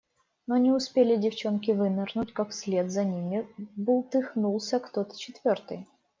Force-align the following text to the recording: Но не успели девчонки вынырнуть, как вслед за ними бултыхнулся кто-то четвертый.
Но 0.47 0.57
не 0.57 0.71
успели 0.71 1.15
девчонки 1.15 1.69
вынырнуть, 1.69 2.33
как 2.33 2.49
вслед 2.49 2.89
за 2.89 3.03
ними 3.05 3.47
бултыхнулся 3.75 4.79
кто-то 4.79 5.15
четвертый. 5.15 5.85